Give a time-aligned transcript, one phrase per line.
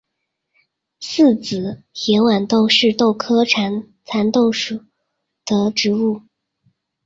[0.99, 3.83] 四籽野豌豆是豆科蚕
[4.33, 4.83] 豆属
[5.45, 6.23] 的植物。